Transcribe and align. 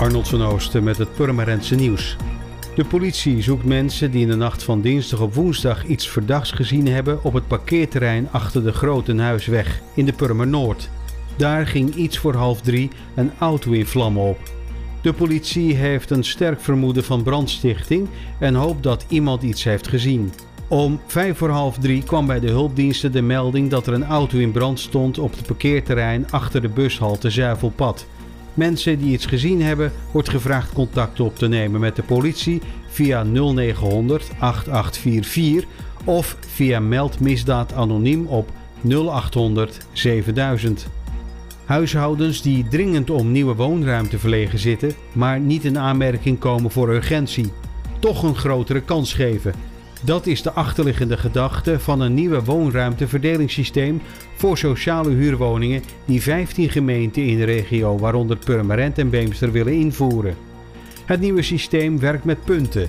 Arnold 0.00 0.28
van 0.28 0.42
Oosten 0.42 0.84
met 0.84 0.98
het 0.98 1.14
Purmerendse 1.14 1.74
nieuws. 1.74 2.16
De 2.74 2.84
politie 2.84 3.42
zoekt 3.42 3.64
mensen 3.64 4.10
die 4.10 4.22
in 4.22 4.28
de 4.28 4.36
nacht 4.36 4.62
van 4.62 4.80
dinsdag 4.80 5.20
op 5.20 5.34
woensdag 5.34 5.86
iets 5.86 6.08
verdachts 6.08 6.50
gezien 6.50 6.86
hebben 6.86 7.24
op 7.24 7.32
het 7.32 7.46
parkeerterrein 7.46 8.28
achter 8.30 8.62
de 8.62 8.72
Grotenhuisweg 8.72 9.80
in 9.94 10.04
de 10.04 10.12
Purmer 10.12 10.46
Noord. 10.46 10.90
Daar 11.36 11.66
ging 11.66 11.94
iets 11.94 12.18
voor 12.18 12.34
half 12.34 12.60
drie 12.60 12.90
een 13.14 13.30
auto 13.38 13.70
in 13.70 13.86
vlammen 13.86 14.22
op. 14.22 14.38
De 15.02 15.12
politie 15.12 15.74
heeft 15.74 16.10
een 16.10 16.24
sterk 16.24 16.60
vermoeden 16.60 17.04
van 17.04 17.22
brandstichting 17.22 18.08
en 18.38 18.54
hoopt 18.54 18.82
dat 18.82 19.04
iemand 19.08 19.42
iets 19.42 19.64
heeft 19.64 19.88
gezien. 19.88 20.32
Om 20.68 21.00
vijf 21.06 21.38
voor 21.38 21.50
half 21.50 21.78
drie 21.78 22.02
kwam 22.02 22.26
bij 22.26 22.40
de 22.40 22.50
hulpdiensten 22.50 23.12
de 23.12 23.22
melding 23.22 23.70
dat 23.70 23.86
er 23.86 23.94
een 23.94 24.06
auto 24.06 24.38
in 24.38 24.52
brand 24.52 24.80
stond 24.80 25.18
op 25.18 25.36
het 25.36 25.46
parkeerterrein 25.46 26.30
achter 26.30 26.60
de 26.60 26.68
bushalte 26.68 27.30
Zuivelpad. 27.30 28.06
Mensen 28.60 28.98
die 28.98 29.12
iets 29.12 29.26
gezien 29.26 29.62
hebben, 29.62 29.92
wordt 30.12 30.28
gevraagd 30.28 30.72
contact 30.72 31.20
op 31.20 31.36
te 31.36 31.48
nemen 31.48 31.80
met 31.80 31.96
de 31.96 32.02
politie 32.02 32.60
via 32.88 33.22
0900 33.22 34.30
8844 34.38 35.68
of 36.04 36.36
via 36.40 36.80
meldmisdaad 36.80 37.72
anoniem 37.72 38.26
op 38.26 38.50
0800 38.82 39.86
7000. 39.92 40.86
Huishoudens 41.64 42.42
die 42.42 42.68
dringend 42.68 43.10
om 43.10 43.32
nieuwe 43.32 43.54
woonruimte 43.54 44.18
verlegen 44.18 44.58
zitten, 44.58 44.92
maar 45.12 45.40
niet 45.40 45.64
in 45.64 45.78
aanmerking 45.78 46.38
komen 46.38 46.70
voor 46.70 46.88
urgentie, 46.88 47.52
toch 47.98 48.22
een 48.22 48.36
grotere 48.36 48.80
kans 48.80 49.14
geven. 49.14 49.54
Dat 50.04 50.26
is 50.26 50.42
de 50.42 50.52
achterliggende 50.52 51.16
gedachte 51.16 51.80
van 51.80 52.00
een 52.00 52.14
nieuwe 52.14 52.44
woonruimteverdelingssysteem 52.44 54.00
voor 54.34 54.58
sociale 54.58 55.10
huurwoningen 55.10 55.82
die 56.04 56.22
15 56.22 56.70
gemeenten 56.70 57.26
in 57.26 57.38
de 57.38 57.44
regio, 57.44 57.98
waaronder 57.98 58.36
Purmerend 58.36 58.98
en 58.98 59.10
Beemster, 59.10 59.52
willen 59.52 59.72
invoeren. 59.72 60.36
Het 61.04 61.20
nieuwe 61.20 61.42
systeem 61.42 61.98
werkt 61.98 62.24
met 62.24 62.44
punten. 62.44 62.88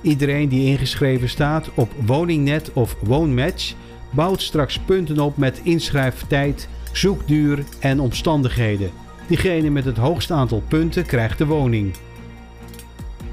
Iedereen 0.00 0.48
die 0.48 0.66
ingeschreven 0.66 1.28
staat 1.28 1.70
op 1.74 1.92
Woningnet 2.06 2.72
of 2.72 2.96
Woonmatch 3.00 3.74
bouwt 4.10 4.42
straks 4.42 4.78
punten 4.78 5.18
op 5.18 5.36
met 5.36 5.60
inschrijftijd, 5.62 6.68
zoekduur 6.92 7.64
en 7.80 8.00
omstandigheden. 8.00 8.90
Diegene 9.26 9.70
met 9.70 9.84
het 9.84 9.96
hoogste 9.96 10.34
aantal 10.34 10.62
punten 10.68 11.06
krijgt 11.06 11.38
de 11.38 11.46
woning. 11.46 11.92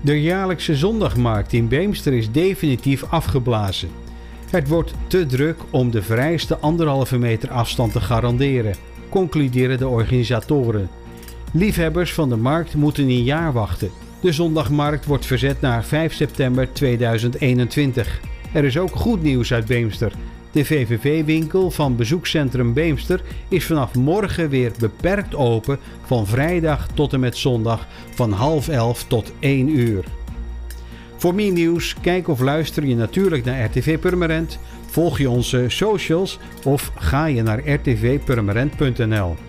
De 0.02 0.22
jaarlijkse 0.22 0.76
zondagmarkt 0.76 1.54
in 1.54 1.68
Beemster 1.68 2.14
is 2.14 2.32
definitief 2.32 3.04
afgeblazen. 3.04 3.90
Het 4.50 4.68
wordt 4.68 4.94
te 5.08 5.26
druk 5.26 5.58
om 5.70 5.92
de 5.92 6.02
vereiste 6.02 6.58
anderhalve 6.58 7.18
meter 7.18 7.52
afstand 7.52 7.92
te 7.92 8.02
garanderen, 8.02 8.76
concluderen 9.10 9.78
de 9.78 9.88
organisatoren. 9.88 10.90
Liefhebbers 11.54 12.14
van 12.14 12.30
de 12.30 12.36
markt 12.36 12.76
moeten 12.76 13.04
een 13.04 13.24
jaar 13.24 13.54
wachten. 13.54 13.90
De 14.22 14.32
zondagmarkt 14.32 15.06
wordt 15.06 15.26
verzet 15.26 15.62
naar 15.62 15.84
5 15.84 16.14
september 16.14 16.74
2021. 16.74 18.20
Er 18.54 18.64
is 18.64 18.78
ook 18.78 18.96
goed 18.96 19.22
nieuws 19.22 19.54
uit 19.54 19.66
Beemster. 19.66 20.12
De 20.52 20.66
VVV-winkel 20.66 21.72
van 21.72 21.96
bezoekcentrum 21.96 22.74
Beemster 22.74 23.22
is 23.48 23.66
vanaf 23.66 23.96
morgen 23.96 24.50
weer 24.50 24.72
beperkt 24.80 25.36
open 25.36 25.80
van 26.06 26.28
vrijdag 26.28 26.88
tot 26.94 27.14
en 27.14 27.20
met 27.20 27.38
zondag 27.38 27.88
van 28.14 28.32
half 28.32 28.68
elf 28.68 29.04
tot 29.04 29.32
1 29.40 29.70
uur. 29.80 30.04
Voor 31.18 31.36
meer 31.36 31.52
nieuws, 31.52 31.96
kijk 32.02 32.28
of 32.28 32.40
luister 32.40 32.86
je 32.86 32.96
natuurlijk 32.96 33.46
naar 33.46 33.66
RTV 33.66 34.00
Purmerend, 34.00 34.60
volg 34.86 35.18
je 35.18 35.30
onze 35.30 35.66
socials 35.68 36.40
of 36.64 36.92
ga 36.96 37.26
je 37.26 37.44
naar 37.44 37.70
rtvpurmerend.nl. 37.70 39.49